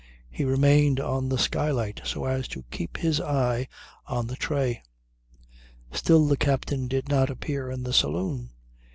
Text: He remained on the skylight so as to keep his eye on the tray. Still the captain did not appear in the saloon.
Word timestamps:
He 0.31 0.45
remained 0.45 0.99
on 0.99 1.29
the 1.29 1.37
skylight 1.37 2.01
so 2.05 2.25
as 2.25 2.47
to 2.47 2.63
keep 2.71 2.97
his 2.97 3.21
eye 3.21 3.67
on 4.07 4.25
the 4.25 4.35
tray. 4.35 4.81
Still 5.91 6.25
the 6.25 6.37
captain 6.37 6.87
did 6.87 7.07
not 7.07 7.29
appear 7.29 7.69
in 7.69 7.83
the 7.83 7.93
saloon. 7.93 8.49